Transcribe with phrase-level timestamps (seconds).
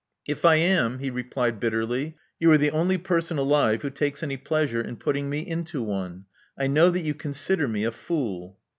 [0.27, 4.35] "If I am," he replied bitterly, "you are the only person alive who takes any
[4.35, 6.25] pleasure in putting me into one.
[6.57, 8.57] I know that you consider me a fool."